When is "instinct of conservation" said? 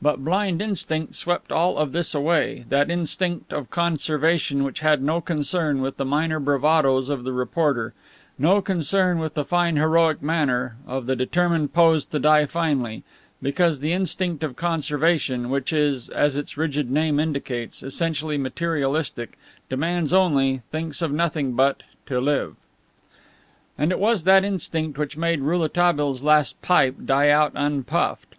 2.90-4.64, 13.92-15.50